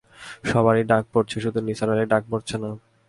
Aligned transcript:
সবারই 0.51 0.83
ডাক 0.91 1.03
পড়ছে, 1.13 1.37
শুধু 1.45 1.59
নিসার 1.67 1.89
আলির 1.93 2.09
ডাক 2.13 2.23
পড়ছে 2.31 2.55
না। 2.63 2.69